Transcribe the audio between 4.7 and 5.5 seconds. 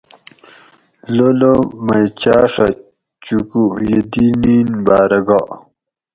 باۤرہ گا